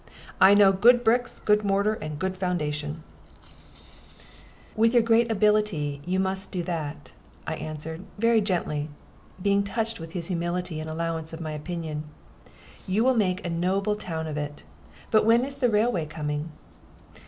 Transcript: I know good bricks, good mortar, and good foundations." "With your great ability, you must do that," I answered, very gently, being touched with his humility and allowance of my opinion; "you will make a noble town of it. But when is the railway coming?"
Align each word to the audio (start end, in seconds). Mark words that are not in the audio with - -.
I 0.41 0.55
know 0.55 0.71
good 0.71 1.03
bricks, 1.03 1.39
good 1.39 1.63
mortar, 1.63 1.93
and 1.93 2.17
good 2.17 2.35
foundations." 2.35 3.03
"With 4.75 4.95
your 4.95 5.03
great 5.03 5.31
ability, 5.31 6.01
you 6.07 6.19
must 6.19 6.51
do 6.51 6.63
that," 6.63 7.11
I 7.45 7.53
answered, 7.57 8.05
very 8.17 8.41
gently, 8.41 8.89
being 9.39 9.61
touched 9.63 9.99
with 9.99 10.13
his 10.13 10.25
humility 10.29 10.79
and 10.79 10.89
allowance 10.89 11.33
of 11.33 11.39
my 11.39 11.51
opinion; 11.51 12.05
"you 12.87 13.03
will 13.03 13.13
make 13.13 13.45
a 13.45 13.49
noble 13.51 13.93
town 13.95 14.25
of 14.25 14.37
it. 14.37 14.63
But 15.11 15.23
when 15.23 15.45
is 15.45 15.53
the 15.53 15.69
railway 15.69 16.07
coming?" 16.07 16.51